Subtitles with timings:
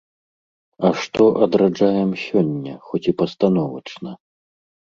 [0.87, 4.09] А што адраджаем сёння, хоць і пастановачна?